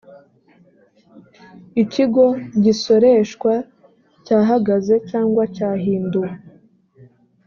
ikigo 1.81 2.25
gisoreshwa 2.63 3.53
cyahagaze 4.25 4.95
cyangwa 5.09 5.43
cyahinduwe 5.55 6.29